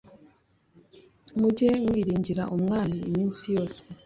Mujye 1.39 1.69
mwiringira 1.83 2.43
Umwami 2.55 2.97
iminsi 3.09 3.43
yose 3.55 3.81